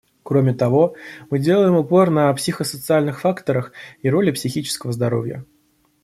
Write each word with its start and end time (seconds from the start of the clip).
Кроме 0.23 0.55
того, 0.55 0.95
мы 1.29 1.37
делаем 1.37 1.75
упор 1.75 2.09
на 2.09 2.33
психосоциальных 2.33 3.19
факторах 3.21 3.71
и 4.01 4.09
роли 4.09 4.31
психического 4.31 4.91
здоровья. 4.93 5.45